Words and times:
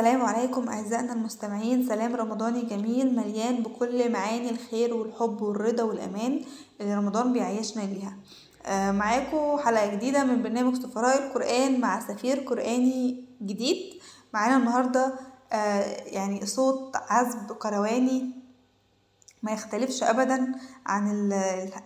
السلام 0.00 0.22
عليكم 0.22 0.68
أعزائنا 0.68 1.12
المستمعين. 1.12 1.86
سلام 1.88 2.16
رمضاني 2.16 2.62
جميل 2.62 3.16
مليان 3.16 3.62
بكل 3.62 4.12
معاني 4.12 4.50
الخير 4.50 4.94
والحب 4.94 5.42
والرضا 5.42 5.82
والأمان 5.82 6.44
اللي 6.80 6.94
رمضان 6.94 7.32
بيعيشنا 7.32 7.82
ليها 7.82 8.16
آه، 8.66 8.92
معاكم 8.92 9.58
حلقة 9.58 9.94
جديدة 9.94 10.24
من 10.24 10.42
برنامج 10.42 10.74
سفراء 10.82 11.26
القرآن 11.26 11.80
مع 11.80 12.00
سفير 12.00 12.40
قرآني 12.40 13.24
جديد. 13.42 14.00
معانا 14.34 14.56
النهاردة 14.56 15.14
آه، 15.52 15.82
يعني 16.06 16.46
صوت 16.46 16.96
عذب 16.96 17.52
كرواني 17.52 18.30
ما 19.42 19.52
يختلفش 19.52 20.02
أبدا 20.02 20.54
عن 20.86 21.30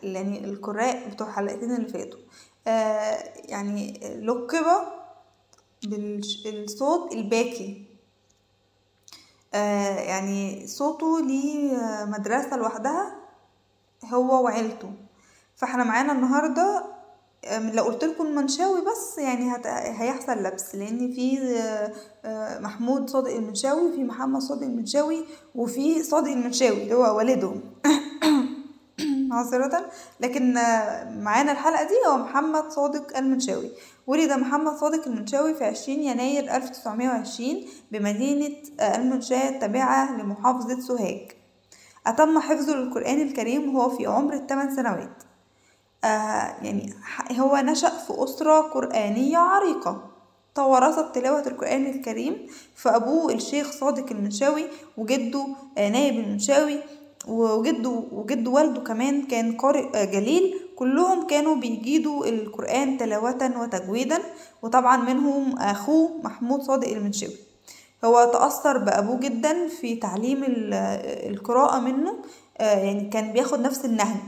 يعني 0.03 0.45
القراء 0.45 1.09
بتوع 1.09 1.29
الحلقتين 1.29 1.75
اللي 1.75 1.89
فاتوا. 1.89 2.21
آه، 2.67 3.25
يعني 3.45 4.01
لقب 4.23 4.67
بالصوت 5.85 7.13
الباكي. 7.13 7.84
يعني 10.09 10.67
صوته 10.67 11.21
ليه 11.21 11.77
مدرسة 12.05 12.57
لوحدها 12.57 13.15
هو 14.13 14.45
وعيلته. 14.45 14.91
فاحنا 15.57 15.85
معانا 15.85 16.13
النهاردة 16.13 16.85
آم، 17.47 17.71
لو 17.71 17.83
قلت 17.85 18.05
لكم 18.05 18.27
المنشاوي 18.27 18.81
بس 18.81 19.19
يعني 19.19 19.57
هت... 19.57 19.67
هيحصل 19.67 20.33
لبس 20.33 20.75
لأن 20.75 21.13
في 21.13 21.39
آه، 21.59 21.93
آه، 22.25 22.59
محمود 22.61 23.11
صادق 23.11 23.31
المنشاوي 23.35 23.93
في 23.93 24.05
محمد 24.05 24.41
صادق 24.41 24.63
المنشاوي 24.63 25.25
وفي 25.55 26.03
صادق 26.03 26.29
المنشاوي 26.31 26.83
اللي 26.83 26.95
هو 26.95 27.17
والدهم. 27.17 27.61
معذرة. 29.35 29.91
لكن 30.21 30.55
معانا 31.23 31.53
الحلقة 31.53 31.85
دي 31.85 31.95
هو 32.09 32.17
محمد 32.17 32.71
صادق 32.71 33.17
المنشاوي. 33.17 33.71
ولد 34.07 34.33
محمد 34.33 34.77
صادق 34.77 35.09
المنشاوي 35.09 35.55
في 35.55 35.65
20 35.65 35.99
يناير 35.99 36.57
1920 36.57 37.65
بمدينة 37.93 38.57
آه، 38.81 38.97
المنشأة 38.97 39.49
التابعة 39.49 40.17
لمحافظة 40.17 40.81
سوهاج. 40.81 41.33
أتم 42.07 42.39
حفظه 42.39 42.77
للقرآن 42.77 43.21
الكريم 43.21 43.77
وهو 43.77 43.97
في 43.97 44.07
عمر 44.07 44.35
الثمان 44.35 44.77
سنوات. 44.77 45.23
آه 46.05 46.55
يعني 46.63 46.95
هو 47.33 47.57
نشأ 47.57 47.89
في 47.89 48.25
أسرة 48.25 48.61
قرآنية 48.61 49.39
عريقة. 49.39 50.11
توارثت 50.55 51.15
تلاوة 51.15 51.47
القرآن 51.47 51.87
الكريم 51.87 52.47
فأبوه 52.75 53.33
الشيخ 53.35 53.71
صادق 53.71 54.07
المنشاوي 54.11 54.65
وجده 54.97 55.47
آه، 55.79 55.89
نايب 55.89 56.15
المنشاوي. 56.15 56.79
وجده 57.29 58.03
وجد 58.13 58.49
والده 58.49 58.81
كمان 58.81 59.23
كان 59.27 59.57
قارئ 59.57 59.87
آه، 59.95 60.05
جليل. 60.05 60.61
كلهم 60.77 61.27
كانوا 61.27 61.57
بيجيدوا 61.57 62.27
القرآن 62.27 62.99
تلاوة 62.99 63.51
وتجويدا 63.61 64.19
وطبعا 64.63 64.97
منهم 64.97 65.59
أخوه 65.59 66.11
محمود 66.25 66.63
صادق 66.63 66.89
المنشاوي 66.89 67.35
هو 68.05 68.31
تأثر 68.33 68.79
بأبوه 68.79 69.19
جدا 69.21 69.69
في 69.69 69.97
تعليم 69.97 70.45
ال- 70.45 70.75
القراءة 71.35 71.79
منه 71.81 72.15
آه، 72.59 72.79
يعني 72.79 73.09
كان 73.09 73.33
بياخد 73.33 73.61
نفس 73.61 73.85
النهج. 73.85 74.21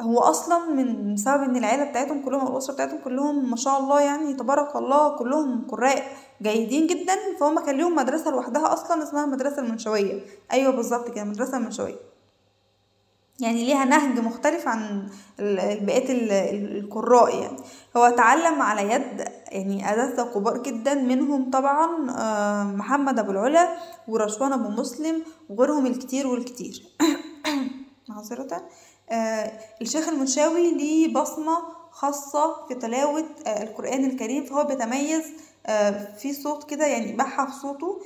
هو 0.00 0.18
أصلا 0.18 0.58
من 0.70 1.14
بسبب 1.14 1.42
إن 1.42 1.56
العيلة 1.56 1.84
بتاعتهم 1.84 2.22
كلهم 2.24 2.46
الأسرة 2.52 2.74
بتاعتهم 2.74 2.98
كلهم 3.04 3.50
ما 3.50 3.56
شاء 3.56 3.78
الله 3.80 4.00
يعني 4.00 4.34
تبارك 4.34 4.76
الله 4.76 5.16
كلهم 5.18 5.66
قراء 5.70 6.02
جيدين 6.42 6.86
جدا. 6.86 7.14
فهم 7.40 7.60
كان 7.60 7.76
ليهم 7.76 7.94
مدرسة 7.96 8.30
لوحدها 8.30 8.72
أصلا 8.72 9.02
اسمها 9.02 9.24
المدرسة 9.24 9.58
المنشوية. 9.62 10.20
أيوه 10.52 10.72
بالظبط 10.72 11.10
كده 11.10 11.22
المدرسة 11.22 11.56
المنشوية. 11.56 12.09
يعني 13.40 13.64
ليها 13.64 13.84
نهج 13.84 14.18
مختلف 14.18 14.68
عن 14.68 15.08
بقية 15.38 16.12
ال- 16.12 16.32
ال- 16.32 16.76
القراء 16.78 17.40
يعني. 17.42 17.56
هو 17.96 18.04
اتعلم 18.04 18.62
على 18.62 18.92
يد 18.94 19.28
يعني 19.48 19.92
أساتذة 19.94 20.22
كبار 20.34 20.62
جدا 20.62 20.94
منهم 20.94 21.50
طبعا 21.50 22.10
آه، 22.10 22.62
محمد 22.64 23.18
أبو 23.18 23.30
العلا 23.30 23.76
ورشوان 24.08 24.52
أبو 24.52 24.68
مسلم 24.68 25.22
وغيرهم 25.50 25.86
الكتير 25.86 26.26
والكتير. 26.26 26.82
معذرة. 28.08 28.62
آه، 29.10 29.52
الشيخ 29.82 30.08
المنشاوي 30.08 30.74
ليه 30.74 31.14
بصمة 31.14 31.58
خاصة 31.90 32.66
في 32.68 32.74
تلاوة 32.74 33.24
آه، 33.46 33.62
القرآن 33.62 34.04
الكريم. 34.04 34.44
فهو 34.44 34.64
بيتميز 34.64 35.22
في 36.18 36.32
صوت 36.32 36.70
كده 36.70 36.86
يعني 36.86 37.12
بحة 37.12 37.46
في 37.46 37.52
صوته 37.52 38.00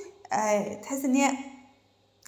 تحس 0.81 1.05
إن 1.05 1.15
هي 1.15 1.31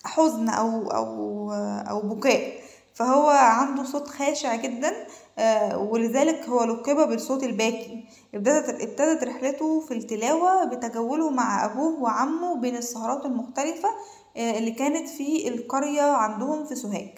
حزن 0.03 0.50
أو 0.50 0.91
أو 0.91 1.51
أو 1.90 2.00
بكاء. 2.01 2.66
فهو 2.97 3.30
عنده 3.30 3.84
صوت 3.84 4.08
خاشع 4.08 4.56
جدا 4.56 5.08
آه، 5.40 5.78
ولذلك 5.78 6.50
هو 6.50 6.63
لقب 6.63 7.09
بالصوت 7.09 7.44
الباكي. 7.44 8.06
ابتدت 8.35 8.81
ابتدت 8.81 9.24
رحلته 9.24 9.80
في 9.80 9.94
التلاوة 9.94 10.63
بتجوله 10.66 11.30
مع 11.30 11.66
أبوه 11.66 12.02
وعمه 12.02 12.56
بين 12.56 12.75
السهرات 12.75 13.25
المختلفة 13.25 13.90
آه، 14.38 14.58
اللي 14.58 14.72
كانت 14.72 15.09
في 15.09 15.47
القرية 15.47 16.02
عندهم 16.02 16.66
في 16.66 16.75
سوهاج. 16.75 17.09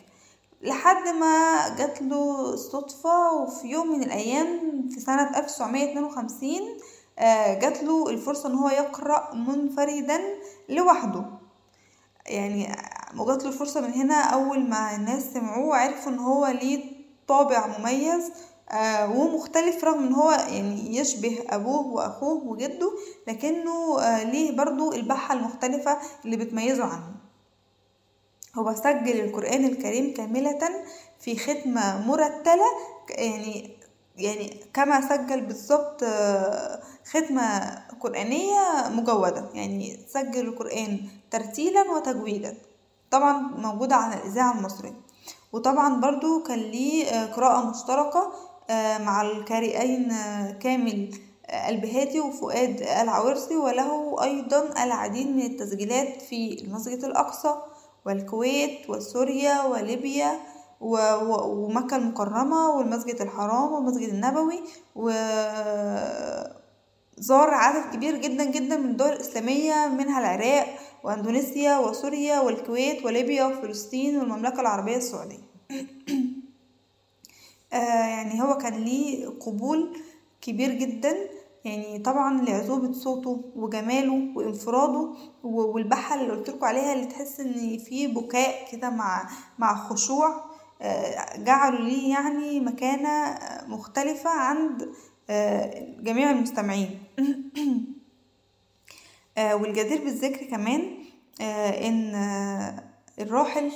لحد 0.61 1.07
ما 1.07 1.65
جات 1.77 2.01
له 2.01 2.53
الصدفة 2.53 3.33
وفي 3.33 3.67
يوم 3.67 3.87
من 3.91 4.03
الأيام 4.03 4.87
في 4.89 4.99
سنة 4.99 5.37
1952 5.39 6.51
آه، 7.19 7.59
جات 7.59 7.83
له 7.83 8.09
الفرصة 8.09 8.49
إن 8.49 8.55
هو 8.55 8.69
يقرأ 8.69 9.35
منفردا 9.35 10.21
لوحده. 10.69 11.25
يعني 12.25 12.75
وجات 13.17 13.43
له 13.43 13.49
الفرصة 13.49 13.81
من 13.81 13.93
هنا 13.93 14.21
أول 14.21 14.69
ما 14.69 14.95
الناس 14.95 15.23
سمعوه 15.33 15.77
عرفوا 15.77 16.11
إن 16.11 16.19
هو 16.19 16.47
ليه 16.47 16.83
طابع 17.27 17.67
مميز 17.79 18.31
آه 18.71 19.11
ومختلف 19.17 19.83
رغم 19.83 20.07
إن 20.07 20.13
هو 20.13 20.31
يعني 20.31 20.97
يشبه 20.97 21.39
أبوه 21.49 21.87
وأخوه 21.87 22.43
وجده 22.47 22.91
لكنه 23.27 23.99
آه 24.01 24.23
ليه 24.23 24.57
برضو 24.57 24.93
البحة 24.93 25.33
المختلفة 25.33 25.97
اللي 26.25 26.37
بتميزه 26.37 26.85
عنه. 26.85 27.19
هو 28.55 28.73
سجل 28.73 29.19
القرآن 29.19 29.65
الكريم 29.65 30.13
كاملة 30.13 30.59
في 31.19 31.37
ختمة 31.37 32.07
مرتلة 32.07 32.65
يعني 33.09 33.79
يعني 34.17 34.63
كما 34.73 35.01
سجل 35.09 35.41
بالظبط 35.41 36.03
آه، 36.03 36.79
ختمة 37.05 37.75
قرآنية 37.99 38.89
مجودة 38.89 39.49
يعني 39.53 39.99
سجل 40.07 40.47
القرآن 40.47 40.99
ترتيلا 41.31 41.81
وتجويدا. 41.81 42.55
طبعا 43.11 43.33
موجودة 43.57 43.95
على 43.95 44.15
الإذاعة 44.15 44.57
المصرية. 44.57 45.09
وطبعا 45.53 46.01
برضو 46.01 46.43
كان 46.43 46.59
ليه 46.59 47.05
آه، 47.05 47.25
قراءة 47.25 47.69
مشتركة 47.69 48.31
آه، 48.69 48.97
مع 48.97 49.21
القارئين 49.21 50.11
آه، 50.11 50.51
كامل 50.51 51.15
البهاتي 51.69 52.19
وفؤاد 52.19 52.81
العويرسي 52.81 53.55
وله 53.57 54.23
أيضا 54.23 54.83
العديد 54.83 55.27
من 55.27 55.41
التسجيلات 55.41 56.21
في 56.21 56.61
المسجد 56.63 57.03
الأقصى 57.03 57.55
والكويت 58.05 58.89
وسوريا 58.89 59.63
وليبيا 59.63 60.39
ومكة 60.81 61.95
المكرمة 61.95 62.69
والمسجد 62.69 63.21
الحرام 63.21 63.71
والمسجد 63.71 64.09
النبوي 64.09 64.59
وزار 67.19 67.49
عدد 67.53 67.95
كبير 67.95 68.17
جدا 68.17 68.43
جدا 68.43 68.77
من 68.77 68.89
الدول 68.89 69.09
الإسلامية 69.09 69.87
منها 69.87 70.19
العراق 70.19 70.67
وأندونيسيا 71.03 71.77
وسوريا 71.77 72.39
والكويت 72.39 73.05
وليبيا 73.05 73.45
وفلسطين 73.45 74.17
والمملكة 74.17 74.61
العربية 74.61 74.97
السعودية. 74.97 75.37
آه 77.73 78.07
يعني 78.07 78.41
هو 78.43 78.57
كان 78.57 78.73
ليه 78.73 79.27
قبول 79.27 79.97
كبير 80.41 80.71
جدا 80.71 81.17
يعني 81.65 81.99
طبعا 81.99 82.41
لعذوبة 82.41 82.91
صوته 82.91 83.41
وجماله 83.55 84.31
وانفراده 84.35 85.13
والبحة 85.43 86.15
اللي 86.15 86.31
قلتلكوا 86.31 86.67
عليها 86.67 86.93
اللي 86.93 87.05
تحس 87.05 87.39
إن 87.39 87.77
في 87.77 88.07
بكاء 88.07 88.71
كده 88.71 88.89
مع 88.89 89.29
مع 89.57 89.75
خشوع. 89.75 90.49
آه، 90.81 91.37
جعلوا 91.37 91.79
ليه 91.79 92.09
يعني 92.09 92.59
مكانة 92.59 93.39
مختلفة 93.67 94.29
عند 94.29 94.89
جميع 95.99 96.31
المستمعين. 96.31 96.99
آه، 99.37 99.55
والجدير 99.55 100.03
بالذكر 100.03 100.45
كمان 100.45 100.97
آه، 101.41 101.87
إن 101.87 102.15
آه، 102.15 102.83
الراحل 103.19 103.71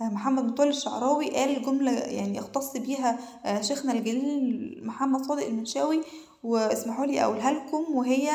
آه، 0.00 0.08
محمد 0.08 0.44
مطول 0.44 0.68
الشعراوي 0.68 1.30
قال 1.30 1.62
جملة 1.62 1.92
يعني 1.92 2.38
اختص 2.38 2.76
بيها 2.76 3.18
آه، 3.44 3.60
شيخنا 3.60 3.92
الجليل 3.92 4.80
محمد 4.86 5.24
صادق 5.24 5.46
المنشاوي 5.46 6.00
واسمحوا 6.42 7.06
لي 7.06 7.24
أقولها 7.24 7.50
لكم 7.50 7.96
وهي 7.96 8.30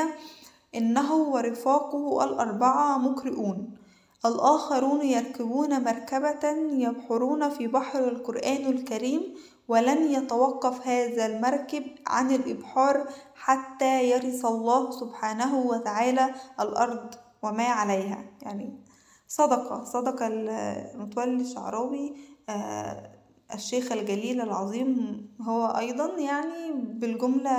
إنه 0.75 1.15
ورفاقه 1.15 2.23
الأربعة 2.23 2.97
مقرئون 2.97 3.77
الآخرون 4.25 5.01
يركبون 5.01 5.83
مركبة 5.83 6.49
يبحرون 6.71 7.49
في 7.49 7.67
بحر 7.67 8.07
القرآن 8.07 8.65
الكريم 8.65 9.35
ولن 9.71 10.11
يتوقف 10.11 10.87
هذا 10.87 11.25
المركب 11.25 11.83
عن 12.07 12.31
الإبحار 12.31 13.07
حتى 13.35 14.09
يرث 14.09 14.45
الله 14.45 14.91
سبحانه 14.91 15.59
وتعالى 15.59 16.29
الأرض 16.59 17.15
وما 17.43 17.63
عليها. 17.63 18.25
يعني 18.41 18.83
صدق 19.27 19.83
صدق 19.83 20.15
المتولي 20.21 21.41
الشعراوي 21.41 22.15
آه، 22.49 23.11
الشيخ 23.53 23.91
الجليل 23.91 24.41
العظيم 24.41 25.27
هو 25.41 25.65
أيضا 25.65 26.19
يعني 26.19 26.71
بالجملة 26.73 27.51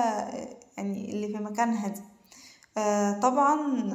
يعني 0.76 1.12
اللي 1.12 1.28
في 1.28 1.44
مكانها 1.44 1.88
دي. 1.88 2.02
آه، 2.76 3.20
طبعا 3.20 3.90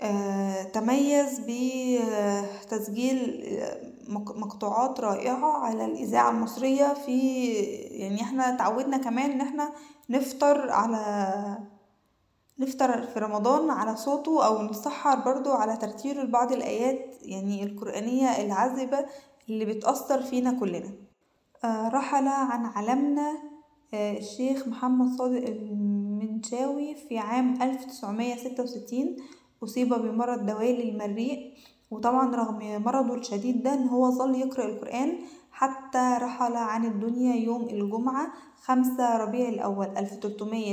آه، 0.00 0.62
تميز 0.62 1.40
بتسجيل 1.48 3.42
مقطوعات 4.08 5.00
رائعة 5.00 5.52
على 5.58 5.84
الإذاعة 5.84 6.30
المصرية 6.30 6.94
في 6.94 7.44
يعني 7.74 8.22
إحنا 8.22 8.56
تعودنا 8.56 8.96
كمان 8.96 9.30
إن 9.30 9.40
إحنا 9.40 9.72
نفطر 10.10 10.70
على 10.70 11.58
نفطر 12.58 13.02
في 13.06 13.18
رمضان 13.18 13.70
على 13.70 13.96
صوته 13.96 14.46
أو 14.46 14.62
نتسحر 14.62 15.16
برضو 15.20 15.50
على 15.52 15.76
ترتيل 15.76 16.26
بعض 16.30 16.52
الآيات 16.52 17.16
يعني 17.22 17.62
القرآنية 17.64 18.28
العذبة 18.28 19.06
اللي 19.48 19.64
بتأثر 19.64 20.22
فينا 20.22 20.52
كلنا. 20.60 20.90
رحل 21.64 22.28
عن 22.28 22.64
عالمنا 22.66 23.32
الشيخ 23.94 24.68
محمد 24.68 25.16
صادق 25.18 25.46
المنشاوي 25.48 26.94
في 26.94 27.18
عام 27.18 27.62
1966 27.62 29.16
أصيب 29.64 29.88
بمرض 29.94 30.46
دوالي 30.46 30.90
المريء. 30.90 31.54
وطبعا 31.92 32.36
رغم 32.36 32.82
مرضه 32.82 33.14
الشديد 33.14 33.62
ده 33.62 33.74
إن 33.74 33.88
هو 33.88 34.10
ظل 34.10 34.34
يقرأ 34.34 34.64
القرآن 34.64 35.18
حتى 35.52 36.16
رحل 36.20 36.56
عن 36.56 36.84
الدنيا 36.84 37.34
يوم 37.34 37.62
الجمعة 37.68 38.32
خمسة 38.62 39.16
ربيع 39.16 39.48
الأول 39.48 39.86
ألف 39.86 40.14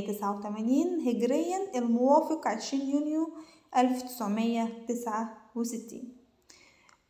تسعة 0.07 0.37
وتمانين 0.37 1.07
هجريا 1.07 1.57
الموافق 1.75 2.47
عشرين 2.47 2.89
يونيو 2.89 3.29
ألف 3.77 4.01
تسعمية 4.01 4.85
تسعة 4.87 5.37
وستين. 5.55 6.17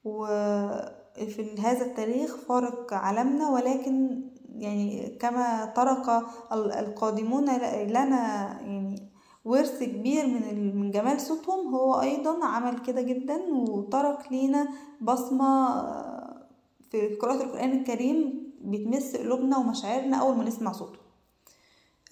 وفي 0.04 1.56
هذا 1.60 1.86
التاريخ 1.86 2.36
فارق 2.38 2.94
عالمنا 2.94 3.50
ولكن 3.50 4.22
يعني 4.56 5.18
كما 5.22 5.66
ترك 5.66 6.24
القادمون 6.54 7.50
لنا 7.86 8.18
يعني 8.62 9.09
ورث 9.50 9.84
كبير 9.84 10.28
من 10.28 10.76
من 10.80 10.92
جمال 10.92 11.22
صوتهم 11.22 11.76
هو 11.76 12.02
أيضا 12.02 12.46
عمل 12.46 12.80
كده 12.80 13.02
جدا 13.02 13.38
وترك 13.54 14.32
لينا 14.32 14.68
بصمة 15.02 15.52
في 16.92 17.16
قراءة 17.16 17.44
القرآن 17.44 17.72
الكريم 17.72 18.18
بتمس 18.62 19.16
قلوبنا 19.16 19.58
ومشاعرنا 19.58 20.18
أول 20.18 20.38
ما 20.38 20.44
نسمع 20.44 20.72
صوته. 20.72 21.00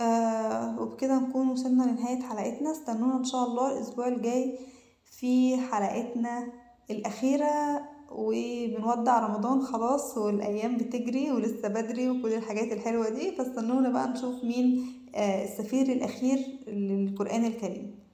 آه 0.01 0.81
وبكده 0.81 1.19
نكون 1.19 1.49
وصلنا 1.49 1.83
لنهاية 1.83 2.21
حلقتنا. 2.21 2.71
استنونا 2.71 3.17
إن 3.17 3.23
شاء 3.23 3.43
الله 3.43 3.71
الأسبوع 3.73 4.07
الجاي 4.07 4.59
في 5.03 5.57
حلقتنا 5.57 6.47
الأخيرة. 6.91 7.81
وبنودع 8.11 9.27
رمضان 9.27 9.61
خلاص 9.61 10.17
والأيام 10.17 10.77
بتجري 10.77 11.31
ولسه 11.31 11.67
بدري 11.67 12.09
وكل 12.09 12.33
الحاجات 12.33 12.71
الحلوة 12.71 13.09
دي 13.09 13.31
فاستنونا 13.31 13.89
بقى 13.89 14.07
نشوف 14.07 14.43
مين 14.43 14.85
السفير 15.15 15.85
الأخير 15.91 16.37
للقرآن 16.67 17.45
الكريم. 17.45 18.06